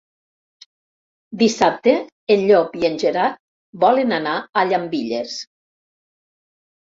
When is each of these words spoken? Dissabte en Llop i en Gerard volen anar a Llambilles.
Dissabte 1.41 1.91
en 2.35 2.45
Llop 2.51 2.79
i 2.83 2.87
en 2.89 2.97
Gerard 3.03 3.37
volen 3.83 4.15
anar 4.19 4.33
a 4.41 4.63
Llambilles. 4.71 5.35